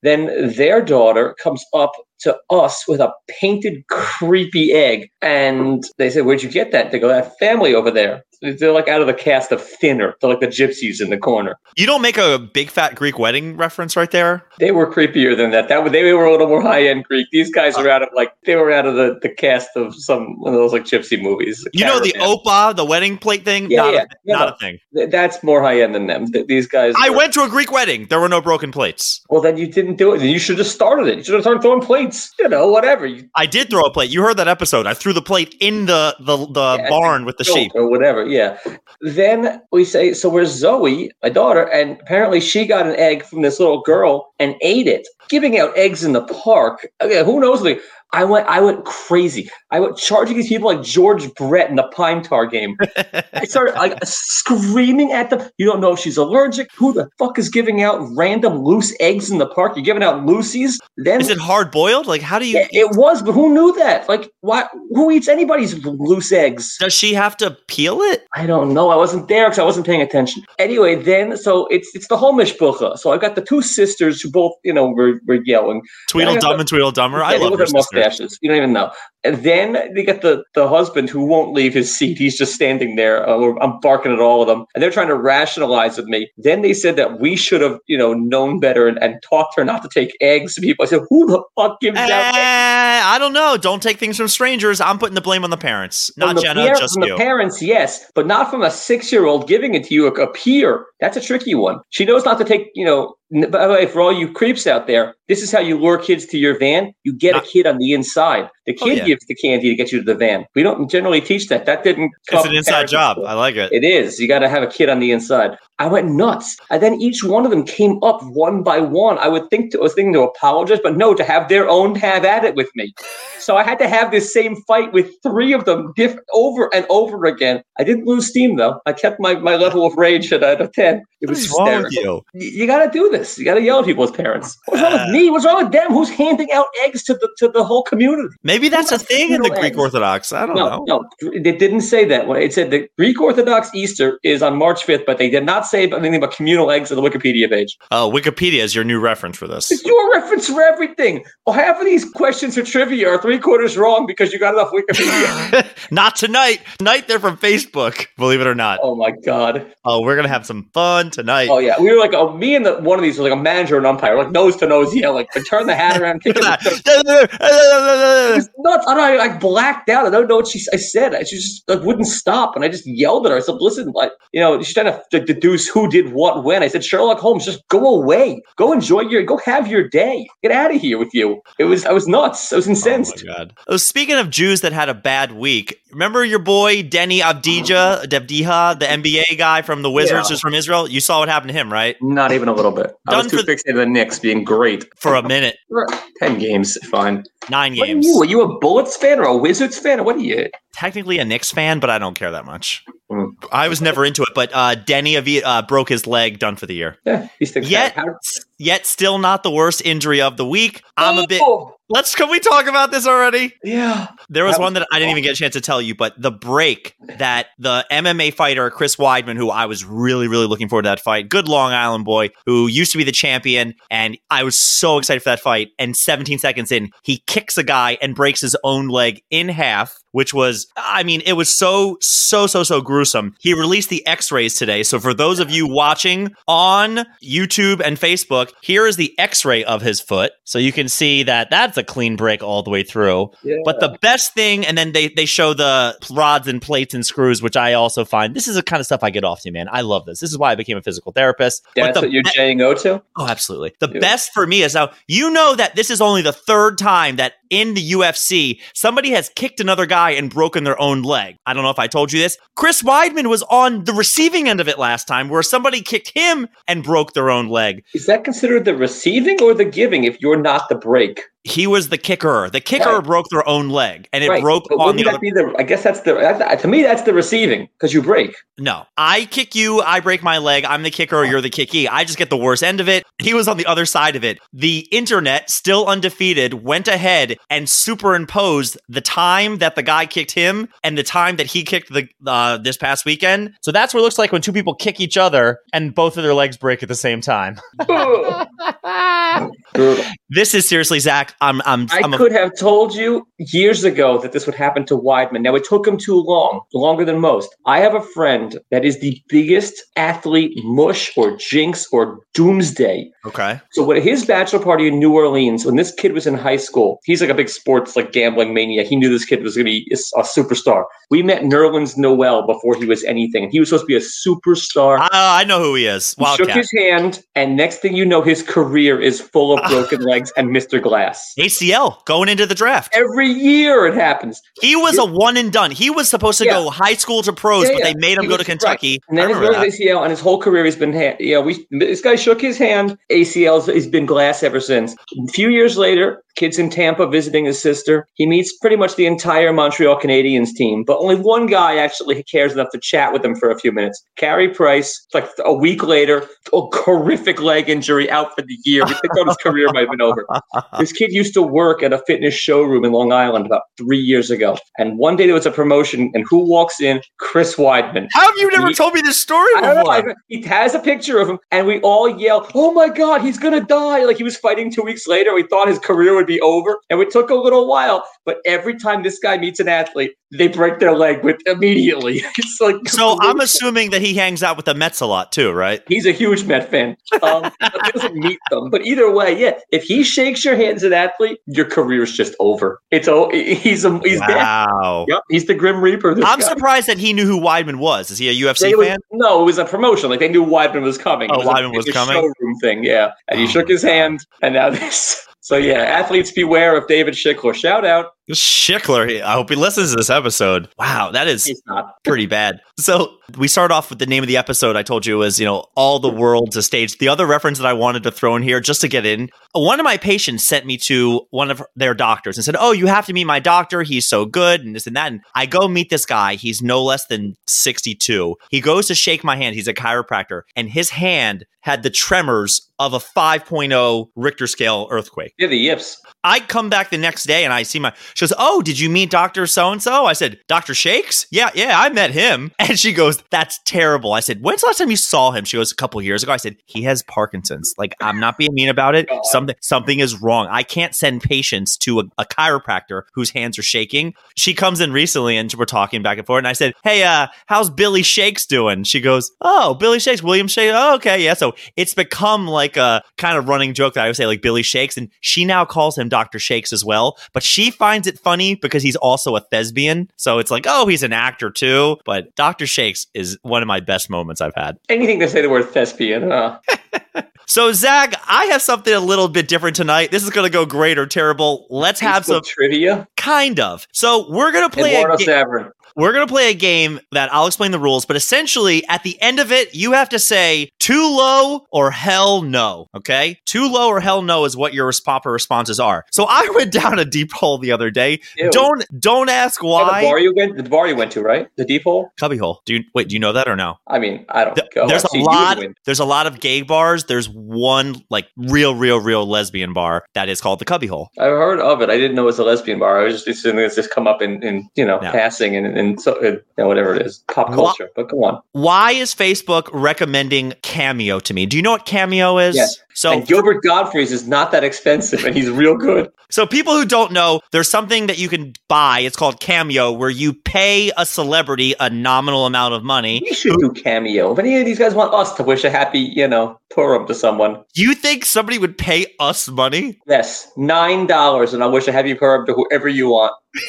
[0.02, 5.08] Then their daughter comes up to us with a painted creepy egg.
[5.20, 6.90] And they said, Where'd you get that?
[6.90, 8.24] They go, That family over there.
[8.42, 10.16] They're like out of the cast of Thinner.
[10.20, 11.54] They're like the gypsies in the corner.
[11.76, 14.44] You don't make a big fat Greek wedding reference right there.
[14.58, 15.68] They were creepier than that.
[15.68, 17.28] That they were a little more high end Greek.
[17.30, 20.40] These guys are out of like they were out of the, the cast of some
[20.40, 21.64] one of those like gypsy movies.
[21.72, 23.70] You know the opa, the wedding plate thing.
[23.70, 24.00] Yeah, not yeah.
[24.02, 24.78] A, No, not a thing.
[24.96, 26.26] Th- That's more high end than them.
[26.32, 26.94] Th- These guys.
[27.00, 28.06] I were- went to a Greek wedding.
[28.10, 29.20] There were no broken plates.
[29.30, 30.18] Well, then you didn't do it.
[30.18, 31.18] Then you should have started it.
[31.18, 32.11] You should have started throwing plates.
[32.38, 33.06] You know, whatever.
[33.06, 34.10] You I did throw a plate.
[34.10, 34.86] You heard that episode.
[34.86, 37.72] I threw the plate in the the, the Yeah, barn with the sheep.
[37.74, 38.26] or whatever.
[38.26, 38.58] Yeah.
[39.00, 41.68] Then we say, so where's Zoe, my daughter?
[41.72, 45.06] And apparently she got an egg from this little girl and ate it.
[45.28, 46.86] Giving out eggs in the park.
[47.00, 47.62] Okay, who knows?
[47.62, 47.80] Like,
[48.14, 49.48] I went, I went crazy.
[49.70, 52.76] I went charging these people like George Brett in the Pine Tar game.
[53.32, 55.48] I started like screaming at them.
[55.56, 56.68] You don't know if she's allergic.
[56.76, 59.76] Who the fuck is giving out random loose eggs in the park?
[59.76, 60.78] You're giving out Lucy's.
[60.98, 62.06] Then Is it hard boiled?
[62.06, 62.58] Like, how do you?
[62.58, 64.06] yeah, it was, but who knew that?
[64.10, 64.66] Like, why?
[64.90, 66.76] Who eats anybody's loose eggs?
[66.78, 68.26] Does she have to peel it?
[68.34, 68.90] I don't know.
[68.90, 70.44] I wasn't there because I wasn't paying attention.
[70.58, 72.98] Anyway, then so it's it's the whole mishpucha.
[72.98, 75.82] So I've got the two sisters who both you know were, were yelling.
[76.08, 77.22] Tweedledum and Tweedledummer.
[77.22, 77.96] I Yeah, love look her at sister.
[77.96, 78.38] mustaches.
[78.42, 78.90] You don't even know.
[79.24, 82.18] And then they get the the husband who won't leave his seat.
[82.18, 83.28] He's just standing there.
[83.28, 86.28] Uh, I'm barking at all of them, and they're trying to rationalize with me.
[86.36, 89.64] Then they said that we should have you know known better and, and talked her
[89.64, 90.58] not to take eggs.
[90.58, 92.10] People, I said, who the fuck gives out?
[92.10, 92.36] eggs?
[92.36, 93.56] Eh, I don't know.
[93.56, 94.80] Don't take things from strangers.
[94.80, 97.10] I'm putting the blame on the parents, not the Jenna, par- just from you.
[97.10, 100.84] the parents, yes, but not from a six-year-old giving it to you, a, a peer.
[101.00, 101.78] That's a tricky one.
[101.90, 104.86] She knows not to take, you know, By the way, for all you creeps out
[104.86, 106.92] there, this is how you lure kids to your van.
[107.04, 108.50] You get a kid on the inside.
[108.66, 109.04] The Oh, kid yeah.
[109.06, 110.44] gives the candy to get you to the van.
[110.54, 111.64] We don't generally teach that.
[111.64, 112.12] That didn't.
[112.28, 113.16] come It's an inside job.
[113.26, 113.72] I like it.
[113.72, 114.20] It is.
[114.20, 115.56] You got to have a kid on the inside.
[115.78, 116.56] I went nuts.
[116.70, 119.16] And then each one of them came up one by one.
[119.18, 121.94] I would think to, I was thinking to apologize, but no, to have their own
[121.96, 122.92] have at it with me.
[123.40, 126.86] So I had to have this same fight with three of them diff- over and
[126.90, 127.62] over again.
[127.78, 128.80] I didn't lose steam though.
[128.86, 131.02] I kept my, my level of rage at, at a 10.
[131.20, 132.24] It What was is with hysterical.
[132.34, 132.50] you?
[132.50, 133.38] You, got to do this.
[133.38, 134.56] You got to yell at people as parents.
[134.66, 135.21] What's wrong Uh, with me?
[135.30, 135.88] What's wrong with them?
[135.92, 138.28] Who's handing out eggs to the to the whole community?
[138.42, 139.76] Maybe that's a thing in the Greek eggs.
[139.78, 140.32] Orthodox.
[140.32, 140.84] I don't No, know.
[140.86, 142.28] no, it didn't say that.
[142.28, 145.84] It said the Greek Orthodox Easter is on March 5th, but they did not say
[145.84, 147.76] anything about communal eggs on the Wikipedia page.
[147.90, 149.70] Oh, Wikipedia is your new reference for this.
[149.70, 151.24] It's your reference for everything.
[151.46, 154.70] Well, half of these questions for trivia are three quarters wrong because you got enough
[154.72, 155.66] Wikipedia.
[155.90, 156.60] not tonight.
[156.78, 158.06] Tonight they're from Facebook.
[158.16, 158.80] Believe it or not.
[158.82, 159.66] oh my god.
[159.84, 161.48] Oh, we're gonna have some fun tonight.
[161.50, 163.42] Oh yeah, we were like, oh, me and the, one of these was like a
[163.42, 165.11] manager and umpire, like nose to nose yelling.
[165.14, 166.44] Like but turn the hat around, kick it.
[166.44, 168.34] at It that.
[168.36, 168.84] was nuts.
[168.88, 170.06] I, don't, Know, I blacked out.
[170.06, 171.14] I don't know what she I said.
[171.26, 173.38] She just like wouldn't stop, and I just yelled at her.
[173.38, 176.62] I said, "Listen, like you know, she's trying to like, deduce who did what when."
[176.62, 178.42] I said, "Sherlock Holmes, just go away.
[178.56, 179.22] Go enjoy your.
[179.22, 180.26] Go have your day.
[180.42, 181.84] Get out of here with you." It was.
[181.86, 182.52] I was nuts.
[182.52, 183.24] I was incensed.
[183.24, 183.54] Oh my god.
[183.68, 188.78] Oh, speaking of Jews that had a bad week, remember your boy Deni Avdija, Devdiha,
[188.78, 190.34] the NBA guy from the Wizards, Yeah.
[190.34, 190.88] who's from Israel?
[190.88, 191.96] You saw what happened to him, right?
[192.02, 192.94] Not even a little bit.
[193.08, 194.84] I Done was too fixated on the Knicks being great.
[194.96, 195.56] For a minute,
[196.18, 197.24] Ten games, fine.
[197.50, 198.06] nine What are games.
[198.06, 198.22] you?
[198.22, 200.48] Are you a Bullets fan or a Wizards fan or what are you?
[200.72, 202.84] Technically a Knicks fan, but I don't care that much.
[203.10, 203.32] Mm.
[203.52, 206.74] I was never into it, but uh, Deni uh, broke his leg, done for the
[206.74, 206.96] year.
[207.04, 208.16] Yeah, he sticks Yet, out.
[208.58, 210.82] Yet still not the worst injury of the week.
[210.96, 211.42] I'm a bit.
[211.42, 212.14] Oh, Let's.
[212.14, 213.52] Can we talk about this already?
[213.62, 214.08] Yeah.
[214.30, 215.94] There was That was one that I didn't even get a chance to tell you,
[215.94, 220.70] but the break that the MMA fighter Chris Weidman, who I was really, really looking
[220.70, 224.16] forward to that fight, good Long Island boy, who used to be the champion, and
[224.30, 225.68] I was so excited for that fight.
[225.78, 229.94] And 17 seconds in, he kicks a guy and breaks his own leg in half,
[230.12, 233.34] which was, I mean, it was so, so, so, so gruesome.
[233.40, 238.52] He released the X-rays today, so for those of you watching on YouTube and Facebook,
[238.62, 242.16] here is the X-ray of his foot, so you can see that that's a clean
[242.16, 243.30] break all the way through.
[243.42, 243.56] Yeah.
[243.64, 247.42] But the best thing, and then they they show the rods and plates and screws,
[247.42, 249.66] which I also find this is the kind of stuff I get off to, man.
[249.70, 250.20] I love this.
[250.20, 251.62] This is why I became a physical therapist.
[251.76, 253.02] That's the what you're saying go to?
[253.16, 253.74] oh, absolutely.
[253.80, 254.00] The Yeah.
[254.00, 257.34] best for me is now you know that this is only the third time that
[257.52, 261.36] in the UFC somebody has kicked another guy and broken their own leg.
[261.46, 262.36] I don't know if I told you this.
[262.56, 266.48] Chris Weidman was on the receiving end of it last time, where somebody kicked him
[266.66, 267.84] and broke their own leg.
[267.94, 271.20] Is that considered the receiving or the giving if you're not the break?
[271.44, 272.48] He was the kicker.
[272.50, 273.04] The kicker Right.
[273.04, 275.18] broke their own leg, and it Right, broke but on the other.
[275.20, 275.54] the?
[275.58, 276.14] I guess that's the.
[276.14, 278.36] That's, to me, that's the receiving because you break.
[278.58, 281.88] No, I kick you, I break my leg, I'm the kicker, you're the kickee.
[281.90, 283.02] I just get the worst end of it.
[283.20, 284.38] He was on the other side of it.
[284.52, 290.68] The internet, still undefeated, went ahead and superimposed the time that the guy kicked him
[290.82, 293.54] and the time that he kicked the uh, this past weekend.
[293.62, 296.22] So that's what it looks like when two people kick each other and both of
[296.22, 297.58] their legs break at the same time.
[300.34, 301.34] This is seriously, Zach.
[301.42, 304.86] I'm, I'm, I I'm a, could have told you years ago that this would happen
[304.86, 305.42] to Weidman.
[305.42, 307.54] Now it took him too long, longer than most.
[307.66, 313.60] I have a friend that is the biggest athlete mush or jinx or doomsday okay.
[313.72, 317.00] So when his bachelor party in New Orleans, when this kid was in high school,
[317.04, 318.84] he's like a big sports like gambling mania.
[318.84, 320.84] He knew this kid was going to be a superstar.
[321.10, 323.50] We met Nerlens Noel before he was anything.
[323.50, 325.00] He was supposed to be a superstar.
[325.00, 326.14] Uh, I know who he is.
[326.18, 330.00] He shook his hand, and next thing you know, his career is full of broken
[330.02, 330.80] legs and Mr.
[330.82, 331.34] Glass.
[331.38, 332.92] ACL going into the draft.
[332.94, 334.40] Every year it happens.
[334.60, 335.70] He was a one and done.
[335.70, 336.52] He was supposed to Yeah.
[336.54, 339.00] go high school to pros, Yeah, but they made him He go to Kentucky.
[339.08, 339.84] And then his remember brother's that.
[339.84, 342.96] ACL, and his whole career he's been, ha- yeah, we this guy shook his hand.
[343.10, 344.94] ACL he's been glass ever since.
[344.94, 348.06] A few years later, kids in Tampa visiting his sister.
[348.14, 352.52] He meets pretty much the entire Montreal Canadiens team, but only one guy actually cares
[352.52, 354.02] enough to chat with him for a few minutes.
[354.16, 358.84] Carey Price, like a week later, a horrific leg injury out for the year.
[358.84, 360.26] We think his career might have been over.
[360.78, 364.30] This kid used to work at a fitness showroom in Long Island about three years
[364.30, 364.56] ago.
[364.78, 367.00] And one day there was a promotion, and who walks in?
[367.18, 368.08] Chris Weidman.
[368.12, 370.14] How have you never He- told me this story I don't know.
[370.28, 373.60] He has a picture of him, and we all yell, "Oh my God, he's gonna
[373.60, 375.34] die!" Like he was fighting two weeks later.
[375.34, 376.78] We thought his career would be over.
[376.90, 380.48] And it took a little while, but every time this guy meets an athlete, they
[380.48, 382.22] break their leg with immediately.
[382.38, 385.52] it's like So I'm assuming that he hangs out with the Mets a lot too,
[385.52, 385.82] right?
[385.88, 386.96] He's a huge Met fan.
[387.22, 387.50] Um,
[387.92, 388.70] doesn't meet them.
[388.70, 392.34] But either way, yeah, if he shakes your hand as an athlete, your career's just
[392.40, 392.80] over.
[392.90, 394.66] It's oh, he's a he's dead.
[395.08, 396.12] Yep, he's the Grim Reaper.
[396.24, 396.48] I'm guy.
[396.48, 398.10] surprised that he knew who Weidman was.
[398.10, 398.98] Is he a UFC They was- fan?
[399.12, 400.08] no, it was a promotion.
[400.08, 401.30] Like they knew Weidman was coming.
[401.30, 402.14] Oh, it was a, Weidman was a coming?
[402.14, 403.12] Showroom thing, yeah.
[403.28, 403.90] And he Oh, shook his God.
[403.90, 405.26] hand, and now this.
[405.42, 407.52] So yeah, athletes beware of David Schickler.
[407.52, 408.14] Shout out.
[408.30, 409.08] Schickler.
[409.08, 410.68] he- I hope he listens to this episode.
[410.78, 411.94] Wow, that is not.
[412.04, 412.60] pretty bad.
[412.78, 414.76] So we start off with the name of the episode.
[414.76, 416.98] I told you was, you know, all the world's a stage.
[416.98, 419.80] The other reference that I wanted to throw in here just to get in, one
[419.80, 423.06] of my patients sent me to one of their doctors and said, "Oh, you have
[423.06, 423.82] to meet my doctor.
[423.82, 426.34] He's so good and this and that." And I go meet this guy.
[426.36, 428.36] He's no less than 62.
[428.50, 429.54] He goes to shake my hand.
[429.54, 435.32] He's a chiropractor, and his hand had the tremors of a 5.0 Richter scale earthquake.
[435.38, 436.00] Yeah, the yips.
[436.24, 437.92] I come back the next day and I see my.
[438.14, 441.26] She goes, "Oh, did you meet Doctor So and So?" I said, "Doctor Shakes?
[441.30, 444.78] Yeah, yeah, I met him." And she goes, "That's terrible." I said, "When's the last
[444.78, 447.74] time you saw him?" She goes, "A couple years ago." I said, "He has Parkinson's.
[447.76, 449.08] Like, I'm not being mean about it.
[449.24, 450.46] Something something is wrong.
[450.48, 454.92] I can't send patients to a, a chiropractor whose hands are shaking." She comes in
[454.92, 458.46] recently and we're talking back and forth, and I said, "Hey, uh, how's Billy Shakes
[458.46, 460.72] doing?" She goes, "Oh, Billy Shakes, William Shakes.
[460.74, 464.16] Oh, okay, yeah." So it's become like a kind of running joke that I would
[464.16, 467.16] say like Billy Shakes, and she now calls him Doctor Shakes as well.
[467.32, 471.02] But she finds it funny because he's also a thespian, so it's like, oh, he's
[471.02, 471.96] an actor too.
[472.04, 474.78] But Doctor Shakes is one of my best moments I've had.
[474.90, 476.30] Anything to say the word thespian.
[476.30, 476.60] Huh?
[477.46, 480.10] So Zach, I have something a little bit different tonight.
[480.10, 481.66] This is going to go great or terrible.
[481.70, 483.08] Let's have some trivia.
[483.16, 483.86] kind of.
[483.92, 485.70] So we're going to play a ga-.
[485.96, 489.20] We're going to play a game that I'll explain the rules, but essentially at the
[489.20, 492.86] end of it, you have to say too low or hell no.
[492.94, 493.38] Okay?
[493.46, 496.04] Too low or hell no is what your proper responses are.
[496.12, 498.20] So I went down a deep hole the other day.
[498.36, 498.50] Ew.
[498.50, 501.48] Don't don't ask Oh, the bar you went, the bar you went to, right?
[501.56, 502.10] The deep hole.
[502.20, 502.58] Cubbyhole.
[502.66, 503.08] Do you wait?
[503.08, 503.76] Do you know that or no?
[503.86, 504.86] I mean, I don't Th- go.
[504.88, 505.58] there's I've a lot.
[505.84, 507.04] There's a lot of gay bars.
[507.04, 511.08] There's one like real, real, real lesbian bar that is called the Cubbyhole.
[511.18, 511.90] I've heard of it.
[511.90, 513.00] I didn't know it was a lesbian bar.
[513.00, 515.10] I was just assuming it's just come up in, in you know, No.
[515.10, 517.90] passing and, and so, uh, you know, whatever it is, pop culture.
[517.96, 518.42] But go on.
[518.52, 521.46] Why is Facebook recommending Cameo to me?
[521.46, 522.56] Do you know what Cameo is?
[522.56, 522.78] Yes.
[522.94, 526.10] So and Gilbert Gottfried's is not that expensive, and he's real good.
[526.30, 529.00] So people who don't know, there's something that you can buy.
[529.00, 533.20] It's called Cameo, where you pay a celebrity a nominal amount of money.
[533.24, 534.32] We should do cameo.
[534.32, 537.14] If any of these guys want us to wish a happy, you know, Purim to
[537.14, 539.98] someone, You think somebody would pay us money?
[540.06, 543.32] yes, nine dollars, and I'll wish a happy Purim to whoever you want.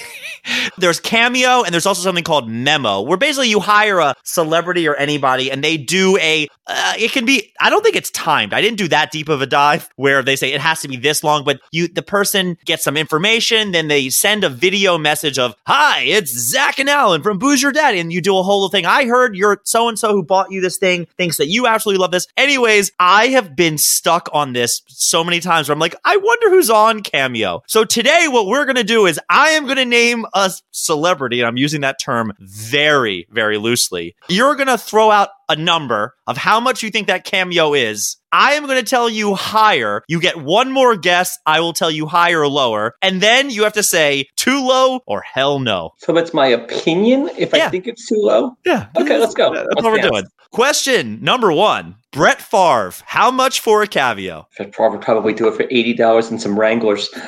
[0.77, 4.95] There's Cameo, and there's also something called Memmo, where basically you hire a celebrity or
[4.95, 6.49] anybody, and they do a.
[6.67, 7.53] Uh, it can be.
[7.61, 8.53] I don't think it's timed.
[8.53, 10.97] I didn't do that deep of a dive where they say it has to be
[10.97, 15.37] this long, but you, the person gets some information, then they send a video message
[15.37, 18.67] of, "Hi, it's Zach and Alan from Booze Your Daddy," and you do a whole
[18.69, 18.85] thing.
[18.87, 22.01] I heard your so and so who bought you this thing thinks that you absolutely
[22.01, 22.25] love this.
[22.35, 26.49] Anyways, I have been stuck on this so many times where I'm like, I wonder
[26.49, 27.61] who's on Cameo.
[27.67, 31.57] So today, what we're gonna do is I am gonna name a celebrity, and I'm
[31.57, 34.15] using that term very, very loosely.
[34.27, 38.17] You're gonna throw out a number of how much you think that cameo is.
[38.31, 40.03] I am going to tell you higher.
[40.07, 41.37] You get one more guess.
[41.45, 42.95] I will tell you higher or lower.
[43.01, 45.91] And then you have to say too low or hell no.
[45.99, 47.67] So it's my opinion if Yeah.
[47.67, 48.53] I think it's too low.
[48.65, 48.87] Yeah.
[48.97, 49.53] Okay, let's go.
[49.53, 50.23] That's Let's what we're doing.
[50.51, 54.47] Question number one Brett Favre, how much for a cameo?
[54.59, 57.09] I'd probably probably do it for eighty dollars and some Wranglers.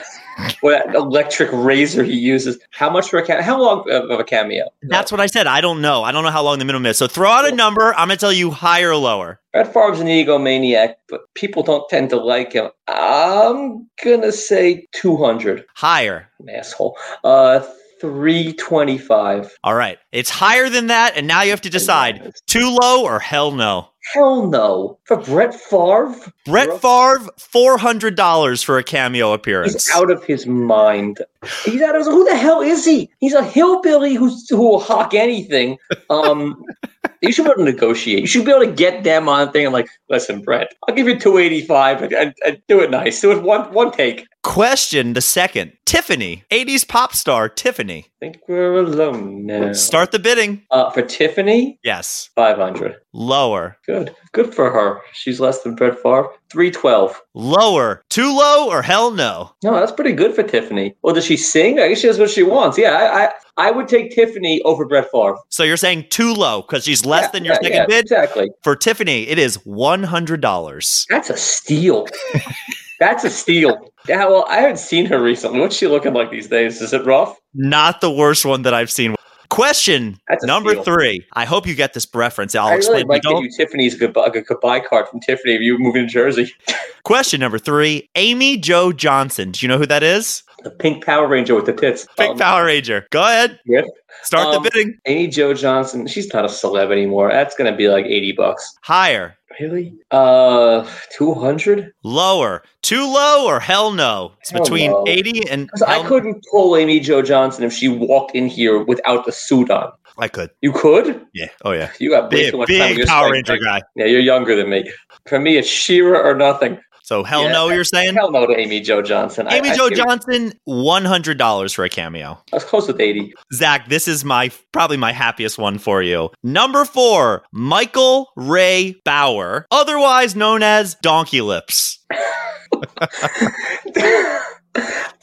[0.61, 2.57] or that electric razor he uses.
[2.71, 3.43] How much for a cameo?
[3.43, 4.65] How long of a cameo?
[4.83, 5.47] That's what I said.
[5.47, 6.03] I don't know.
[6.03, 6.97] I don't know how long the minimum is.
[6.97, 7.93] So throw out a number.
[7.95, 9.39] I'm going to tell you higher or lower.
[9.53, 12.69] Brett Favre's an egomaniac, but people don't tend to like him.
[12.89, 15.63] I'm gonna say two hundred.
[15.75, 16.29] Higher.
[16.53, 16.97] Asshole.
[17.23, 17.65] Uh,
[18.01, 19.57] three twenty-five.
[19.63, 19.97] All right.
[20.11, 21.15] It's higher than that.
[21.15, 23.87] And now you have to decide too low or hell no.
[24.13, 24.99] Hell no.
[25.05, 26.15] For Brett Favre,
[26.45, 29.73] Brett Favre, $400 for a cameo appearance.
[29.73, 31.21] he's out of his mind.
[31.63, 32.07] He's out of his.
[32.07, 33.09] Who the hell is he?
[33.19, 35.77] He's a hillbilly who's who will hawk anything.
[36.09, 36.63] Um,
[37.21, 38.19] you should be able to negotiate.
[38.21, 39.65] You should be able to get them on thing.
[39.65, 42.91] I'm like, listen, Brett, I'll give you two eighty five and, and, and do it
[42.91, 43.19] nice.
[43.21, 44.25] Do it one one take.
[44.43, 48.05] Question the second Tiffany, 80s pop star Tiffany.
[48.07, 49.73] I think we're alone now.
[49.73, 50.61] Start the bidding.
[50.69, 52.29] Uh, for Tiffany, Yes.
[52.35, 52.95] five hundred.
[53.11, 53.77] Lower.
[53.87, 55.01] Good, good for her.
[55.13, 56.27] She's less than Brett Favre.
[56.55, 57.21] Three twelve.
[57.33, 58.01] Lower.
[58.09, 59.51] Too low or hell no?
[59.61, 60.95] No, that's pretty good for Tiffany.
[61.01, 61.81] Well, does she sing?
[61.81, 62.77] I guess she does what she wants.
[62.77, 65.35] Yeah, I, I, I would take Tiffany over Brett Favre.
[65.49, 68.05] So you're saying too low because she's less Yeah, than your yeah, second yeah, bid?
[68.05, 68.49] Exactly.
[68.63, 71.07] For Tiffany, it is $100.
[71.09, 72.07] That's a steal.
[73.01, 73.91] That's a steal.
[74.07, 75.59] Yeah, well, I haven't seen her recently.
[75.59, 76.81] What's she looking like these days?
[76.81, 77.37] Is it rough?
[77.53, 79.13] Not the worst one that I've seen.
[79.55, 80.83] Question number steal.
[80.83, 81.25] three.
[81.33, 82.53] I hope you get this reference.
[82.55, 83.07] I'll I really explain.
[83.07, 83.43] might you give don't.
[83.45, 86.53] you Tiffany's goodbye, goodbye card from Tiffany if you move in Jersey.
[87.03, 88.09] Question number three.
[88.15, 89.51] Amy Jo Johnson.
[89.51, 90.43] Do you know who that is?
[90.63, 92.07] The pink Power Ranger with the tits.
[92.17, 93.07] Pink Um, Power Ranger.
[93.11, 93.59] Go ahead.
[93.65, 93.81] yeah.
[94.23, 94.97] Start Um, the bidding.
[95.05, 96.07] Amy Jo Johnson.
[96.07, 97.29] She's not a celeb anymore.
[97.31, 98.75] That's gonna be like eighty bucks.
[98.81, 99.37] Higher.
[99.59, 99.93] Really?
[100.11, 101.93] Uh, two hundred.
[102.03, 102.63] Lower.
[102.81, 104.33] Too low or hell no?
[104.41, 105.03] It's Hell between no.
[105.07, 105.69] 80 and.
[105.87, 109.91] I couldn't pull Amy Jo Johnson if she walked in here without the suit on.
[110.17, 110.49] I could.
[110.61, 111.25] You could?
[111.33, 111.47] Yeah.
[111.63, 111.91] Oh, yeah.
[111.99, 112.77] You got way Big, too much time.
[112.77, 113.81] big You're Power Ranger guy.
[113.95, 114.89] Yeah, you're younger than me.
[115.25, 116.79] For me, it's She-Ra or nothing.
[117.05, 117.51] So hell Yeah.
[117.51, 118.15] no, you're saying?
[118.15, 119.45] Hell no to Amy Jo Johnson.
[119.51, 122.39] Amy I Joe it- Johnson, $100 for a cameo.
[122.51, 123.31] I was close with 80.
[123.53, 126.31] Zach, this is my probably my happiest one for you.
[126.41, 131.99] Number four, Michael Ray Bower, otherwise known as Donkey Lips.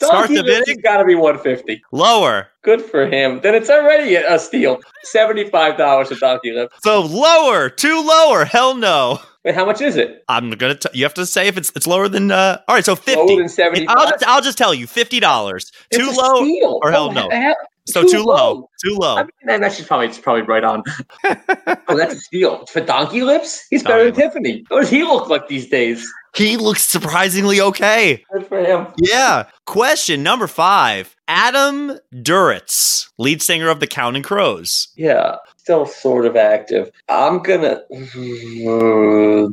[0.01, 0.63] Start the bidding?
[0.67, 1.83] It's got to be 150.
[1.91, 2.47] Lower.
[2.63, 3.41] Good for him.
[3.41, 4.79] Then it's already a a steal.
[5.13, 6.71] $75 for Donkey Lip.
[6.81, 8.45] So lower, too lower.
[8.45, 9.19] Hell no.
[9.45, 10.23] Wait, how much is it?
[10.29, 10.75] I'm gonna.
[10.75, 12.31] T- you have to say if it's it's lower than.
[12.31, 13.81] uh All right, so Lower fifty.
[13.81, 15.71] than I'll just I'll just tell you fifty dollars.
[15.91, 16.79] Too low steal.
[16.81, 17.29] or hell no?
[17.29, 18.35] hell- So too too, low.
[18.53, 18.69] low.
[18.83, 19.17] Too low.
[19.17, 20.83] I mean, that's just probably it's probably right on.
[21.25, 23.65] oh, that's a steal for Donkey Lips.
[23.69, 24.63] He's better than Tiffany.
[24.69, 26.09] What does he look like these days?
[26.35, 28.23] he looks surprisingly okay.
[28.33, 28.87] Good for him.
[28.97, 29.43] Yeah.
[29.67, 31.15] Question number five.
[31.27, 34.87] Adam Duritz, lead singer of the Counting Crows.
[34.95, 36.91] Yeah, still sort of active.
[37.07, 37.81] I'm gonna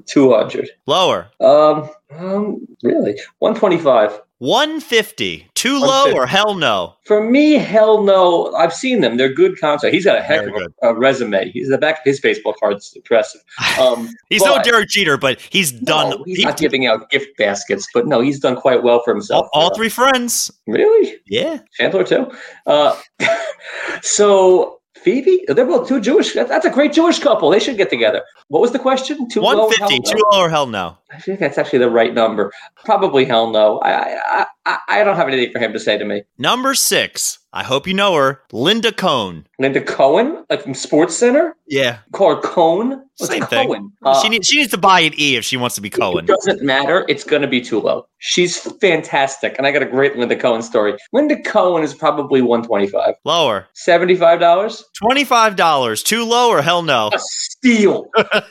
[0.07, 0.68] two hundred.
[0.87, 1.31] Lower.
[1.40, 4.20] Um, um, really, one twenty-five.
[4.42, 5.49] 150.
[5.55, 6.94] Too low or hell no?
[7.05, 8.51] For me, hell no.
[8.55, 9.18] I've seen them.
[9.18, 9.92] They're good concerts.
[9.92, 11.51] He's got a heck Very of a, a resume.
[11.51, 13.42] He's the back of his baseball card's impressive.
[13.79, 16.11] Um, He's no Derek Jeter, but he's done.
[16.11, 19.11] no, he's he- not giving out gift baskets, but no, he's done quite well for
[19.11, 19.49] all, himself.
[19.53, 20.51] all Uh, three friends.
[20.66, 21.16] Really?
[21.27, 21.59] Yeah.
[21.75, 22.31] Chandler too.
[22.66, 22.99] Uh,
[24.03, 26.35] so Phoebe, they're both two Jewish.
[26.35, 27.51] That's a great Jewish couple.
[27.51, 28.23] They should get together.
[28.49, 29.29] What was the question?
[29.29, 29.79] Two low, 150.
[29.81, 30.13] hell no?
[30.13, 30.99] Too low or hell no?
[31.11, 32.53] I think that's actually the right number.
[32.85, 33.79] Probably hell no.
[33.81, 36.25] I I, I, I don't have anything for him to say to me.
[36.39, 37.39] Number six.
[37.53, 38.43] I hope you know her.
[38.53, 39.47] Linda Cohn.
[39.61, 41.99] Linda Cohen, like from Sports Center, Yeah.
[42.12, 43.03] call her Cone.
[43.18, 43.66] What's Same thing.
[43.68, 43.92] Cohen?
[44.03, 46.25] Uh, she, needs, she needs to buy an E if she wants to be Cohen.
[46.25, 47.05] It doesn't matter.
[47.07, 48.07] It's going to be too low.
[48.16, 50.96] She's fantastic, and I got a great Linda Cohen story.
[51.12, 53.14] Linda Cohen is probably one twenty-five.
[53.27, 53.66] Lower.
[53.75, 54.85] Seventy-five dollars.
[55.03, 56.05] $25.
[56.05, 57.11] Too low or hell no?
[57.12, 58.09] A steal.
[58.16, 58.42] a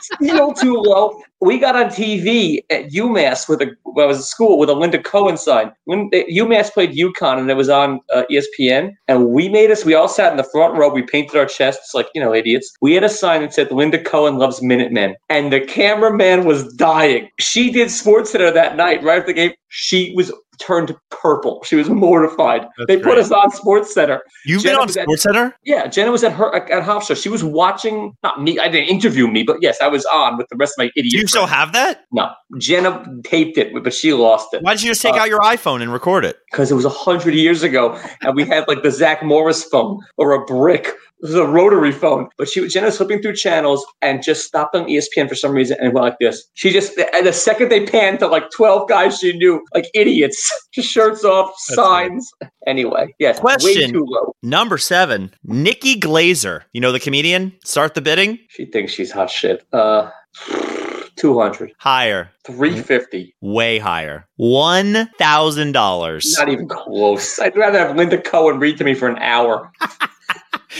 [0.00, 1.20] steal too low.
[1.40, 3.66] We got on TV at UMass with a
[3.98, 5.70] I was at school with a Linda Cohen sign.
[5.84, 9.84] When UMass played UConn and it was on uh, ESPN, and we made us.
[9.84, 10.88] We all sat in the front row.
[10.88, 12.72] We painted our chests like you know idiots.
[12.80, 17.28] We had a sign that said Linda Cohen loves Minutemen, and the cameraman was dying.
[17.38, 19.52] She did Sports Center that night right after the game.
[19.68, 21.62] She was turned purple.
[21.64, 22.62] She was mortified.
[22.78, 24.22] That's they put us on Sports Center.
[24.44, 25.56] You've Jenna been on was at- Sports Center?
[25.64, 27.20] Yeah, Jenna was at her at Hofstra.
[27.20, 28.58] She was watching, not me.
[28.58, 31.12] I didn't interview me, but yes, I was on with the rest of my idiot.
[31.12, 32.04] Do you still have that?
[32.12, 35.28] No, Jenna taped it, but she lost it Why did you just take Uh, out
[35.28, 36.38] your iPhone and record it?
[36.50, 40.00] because it was a hundred years ago, and we had like the Zach Morris phone
[40.16, 40.90] or a brick.
[41.22, 44.74] It was a rotary phone, but she Jenna was flipping through channels and just stopped
[44.76, 46.44] on ESPN for some reason and went like this.
[46.54, 50.68] She just and the second they panned to like twelve guys she knew, like idiots,
[50.74, 52.30] just shirts off, That's signs.
[52.66, 53.92] Anyway, yes, way Question.
[53.92, 54.34] too low.
[54.42, 56.62] Number seven, Nikki Glazer.
[56.72, 57.52] You know the comedian?
[57.64, 58.38] Start the bidding.
[58.50, 59.64] She thinks she's hot shit.
[59.72, 60.10] Uh,
[61.16, 61.72] two hundred.
[61.78, 62.30] Higher.
[62.44, 64.26] 350 Way higher.
[64.36, 66.36] One thousand dollars.
[66.38, 69.72] not even close i'd rather have linda cohen read to me for an hour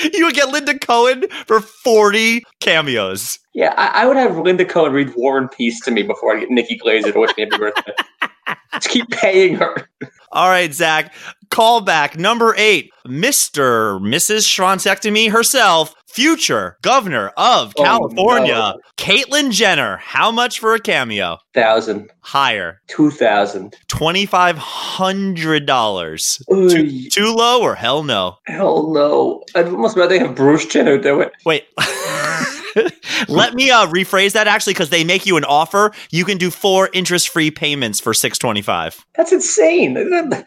[0.13, 3.39] You would get Linda Cohen for 40 cameos.
[3.55, 6.41] yeah i, I would have linda cohen read war and peace to me before i
[6.41, 7.93] get nikki glazer to wish me happy birthday
[8.75, 9.89] just keep paying her
[10.33, 11.15] All right, Zach.
[11.51, 12.91] Call back number eight.
[13.07, 13.99] Mr.
[14.01, 14.45] Mrs.
[14.45, 18.79] Schwanzectomy herself, future governor of Oh, California, no.
[18.97, 19.97] Caitlyn Jenner.
[19.99, 21.39] How much for a cameo?
[21.55, 22.81] thousand Higher.
[22.89, 26.71] two thousand $2,500.
[26.71, 28.37] Too, too low or hell no?
[28.47, 31.65] hell no i'd almost rather have bruce jenner do it Wait.
[33.29, 35.93] Let me uh, rephrase that actually because they make you an offer.
[36.11, 39.97] You can do four interest free payments for 625 that's insane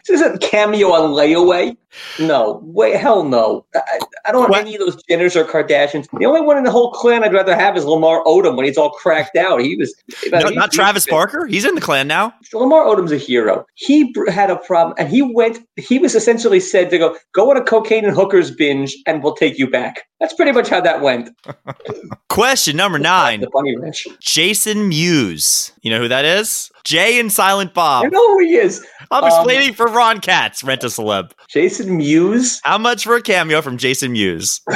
[0.08, 1.76] isn't cameo on layaway
[2.18, 4.60] no way hell no I, I don't want What?
[4.62, 7.54] any of those jenners or kardashians the only one in the whole clan i'd rather
[7.56, 9.94] have is lamar odom when he's all cracked out he was
[10.30, 11.46] No, he- not he- Travis Barker.
[11.46, 12.32] He's in the clan now.
[12.52, 13.64] Lamar Odom's a hero.
[13.74, 15.58] He br- had a problem, and he went.
[15.76, 19.34] He was essentially said to go go on a cocaine and hookers binge, and we'll
[19.34, 20.02] take you back.
[20.20, 21.30] That's pretty much how that went.
[22.28, 23.40] Question number nine.
[23.40, 24.06] The bunny ranch.
[24.20, 25.72] Jason Mewes.
[25.82, 26.69] You know who that is?
[26.84, 28.06] Jay and Silent Bob.
[28.06, 28.84] I know who he is.
[29.10, 31.32] I'm Um, explaining for Ron Katz, Rent a Celeb.
[31.48, 34.60] Jason Mewes, How much for a cameo from Jason Mewes?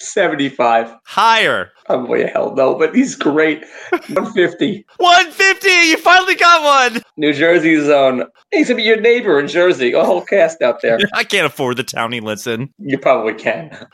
[0.00, 0.94] 75.
[1.06, 1.70] Higher.
[1.86, 3.64] Probably a hell no, but he's great.
[3.90, 4.86] 150.
[4.96, 5.68] 150.
[5.68, 7.02] You finally got one.
[7.16, 8.24] New Jersey zone.
[8.50, 9.92] He's gonna be your neighbor in Jersey.
[9.92, 10.98] A whole cast out there.
[11.14, 12.70] I can't afford the town he lives in.
[12.78, 13.86] You probably can.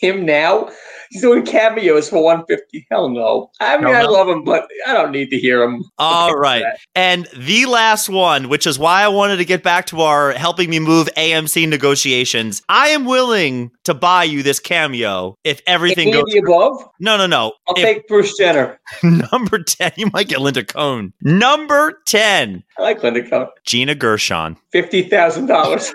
[0.00, 0.70] Him now?
[1.10, 2.86] He's doing cameos for 150.
[2.90, 3.50] Hell no.
[3.60, 5.82] I mean, Hell I love him, but I don't need to hear him.
[5.98, 6.64] All right.
[6.94, 10.70] And the last one, which is why I wanted to get back to our helping
[10.70, 12.62] me move AMC negotiations.
[12.68, 16.34] I am willing to buy you this cameo if everything goes.
[16.34, 16.88] above?
[17.00, 17.52] No, no, no.
[17.66, 18.78] I'll If take Bruce Jenner.
[19.02, 21.12] number 10, you might get Linda Cohn.
[21.22, 23.48] Number 10, I like Linda Cohn.
[23.64, 24.56] Gina Gershon.
[24.72, 25.92] Fifty thousand dollars.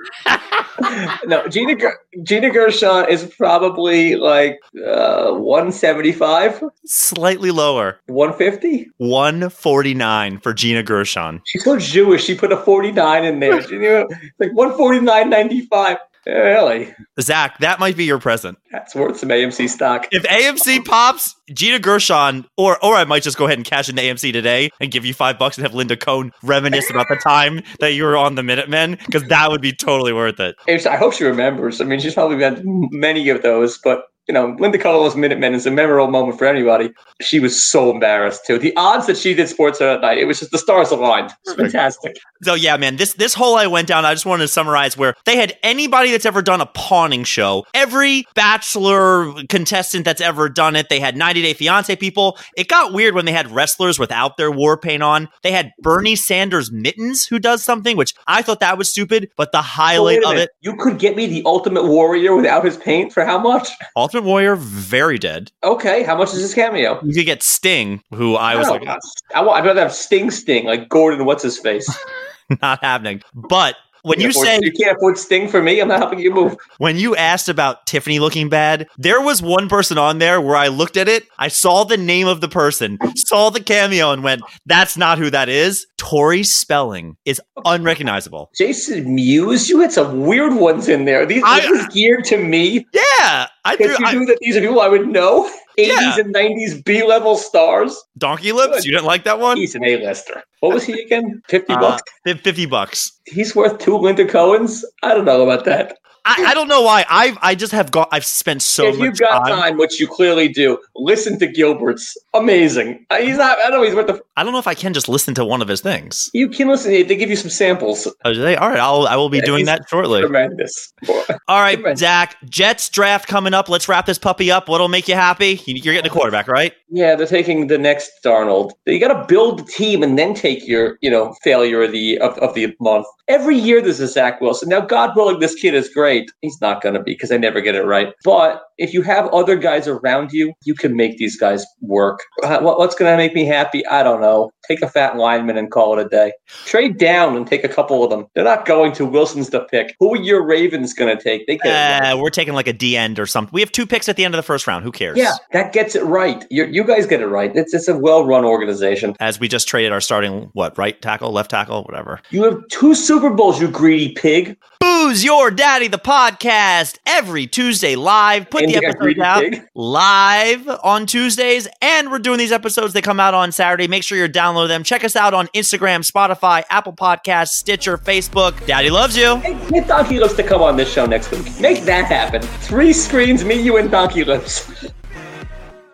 [1.26, 1.76] no, Gina
[2.24, 11.42] Gina Gershon is probably like uh, 175, slightly lower, 150, 149 for Gina Gershon.
[11.46, 12.24] She's so Jewish.
[12.24, 13.62] She put a 49 in there.
[13.62, 14.08] She knew,
[14.40, 15.98] like 149.95.
[16.26, 18.58] Really, Zach, that might be your present.
[18.72, 20.08] that's worth some AMC stock.
[20.12, 24.02] If AMC pops, Gina Gershon, or or I might just go ahead and cash into
[24.02, 27.62] AMC today and give you five bucks and have Linda Cohn reminisce about the time
[27.80, 30.56] that you were on the Minutemen, because that would be totally worth it.
[30.68, 31.82] I hope she remembers.
[31.82, 35.66] I mean, she's probably had many of those, but you know, Linda Cohn's Minutemen is
[35.66, 36.92] a memorable moment for anybody.
[37.22, 38.58] She was so embarrassed too.
[38.58, 41.32] The odds that she did sports that night, it was just the stars aligned.
[41.46, 42.18] It's fantastic.
[42.42, 44.06] So yeah, man, this this whole I went down.
[44.06, 47.66] I just wanted to summarize where they had anybody that's ever done a pawning show,
[47.74, 50.88] every bachelor contestant that's ever done it.
[50.90, 52.38] They had 90 Day Fiance people.
[52.56, 55.30] It got weird when they had wrestlers without their war paint on.
[55.42, 59.30] They had Bernie Sanders mittens who does something, which I thought that was stupid.
[59.36, 63.12] But the highlight of it, You could get me the Ultimate Warrior without his paint
[63.12, 63.70] for how much?
[64.14, 65.52] Ultimate Warrior, very dead.
[65.64, 67.00] Okay, how much is his cameo?
[67.04, 69.00] You could get Sting, who I was oh, I like,
[69.34, 71.26] I want, I'd rather have Sting, Sting like Gordon.
[71.26, 71.92] What's his face?
[72.62, 73.24] not happening.
[73.34, 76.30] But when you can't say you can't afford Sting for me, I'm not helping you
[76.30, 76.56] move.
[76.78, 80.68] when you asked about Tiffany looking bad, there was one person on there where I
[80.68, 84.44] looked at it, I saw the name of the person, saw the cameo, and went,
[84.68, 88.52] "That's not who that is." Tori Spelling is unrecognizable.
[88.56, 91.26] Jason Mewes, you had some weird ones in there.
[91.26, 92.86] These I- this is geared to me.
[92.94, 95.50] Yeah, I you I, knew that these are people I would know.
[95.78, 96.20] 80s Yeah.
[96.20, 98.00] and 90s B level stars.
[98.18, 98.86] Donkey Lips.
[98.86, 99.58] You didn't like that one?
[99.58, 100.44] He's an A-lister.
[100.60, 101.42] What was he again?
[101.48, 102.04] 50 Uh, bucks?
[102.26, 103.12] Fifty bucks.
[103.26, 104.84] He's worth two Linda Cohns?
[105.02, 105.98] I don't know about that.
[106.26, 107.06] I, I don't know why.
[107.10, 108.08] I've I just have got.
[108.12, 109.58] I've spent so if much you've got time.
[109.60, 109.78] time.
[109.78, 112.16] which you clearly do, listen to Gilbert's.
[112.34, 113.06] Amazing.
[113.10, 114.22] Uh, he's not, I don't know, he's worth the.
[114.38, 116.30] I don't know if I can just listen to one of his things.
[116.34, 118.08] You can listen, they give you some samples.
[118.26, 118.56] Oh, do they?
[118.56, 120.22] All right, I'll I will be Yeah, doing that shortly.
[120.22, 120.94] Tremendous.
[121.48, 122.00] All right, Tremendous.
[122.00, 122.38] Zach.
[122.50, 123.68] Jets draft coming up.
[123.68, 124.70] Let's wrap this puppy up.
[124.70, 125.62] What'll make you happy?
[125.66, 126.74] You- You're getting a quarterback, right?
[126.90, 128.72] Yeah, they're taking the next Darnold.
[128.86, 132.18] You got to build the team and then take your, you know, failure of the
[132.20, 133.06] of, of the month.
[133.28, 134.70] Every year there's a Zach Wilson.
[134.70, 136.13] Now, God willing, this kid is great.
[136.42, 138.14] He's not going to be because I never get it right.
[138.24, 142.20] But if you have other guys around you, you can make these guys work.
[142.44, 143.86] Uh, what- what's going to make me happy?
[143.88, 144.52] I don't know.
[144.68, 146.32] Take a fat lineman and call it a day.
[146.66, 148.28] Trade down and take a couple of them.
[148.34, 149.06] They're not going to.
[149.06, 149.96] Wilson's to pick.
[150.00, 151.46] Who are your Ravens going to take?
[151.48, 153.52] They Uh, we're taking like a D end or something.
[153.54, 154.84] We have two picks at the end of the first round.
[154.86, 155.18] Who cares?
[155.18, 156.46] yeah, that gets it right.
[156.50, 157.54] you you guys get it right.
[157.56, 159.16] It's it's a well run organization.
[159.20, 162.22] As we just traded our starting what right tackle, left tackle, whatever.
[162.32, 164.58] You have two Super Bowls, you greedy pig.
[165.04, 168.50] Booze Your Daddy, the podcast, every Tuesday live.
[168.50, 169.68] Put And the you got episodes out pig.
[169.76, 172.94] live on Tuesdays, and we're doing these episodes.
[172.94, 173.90] They come out on Saturday.
[173.90, 174.82] Make sure you download them.
[174.82, 178.66] Check us out on Instagram, Spotify, Apple Podcasts, Stitcher, Facebook.
[178.66, 179.36] Daddy loves you.
[179.40, 181.60] Hey, get Donkey Lips to come on this show next week.
[181.60, 182.42] Make that happen.
[182.42, 184.72] Three screens, me, you, and Donkey Lips.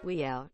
[0.04, 0.52] We out.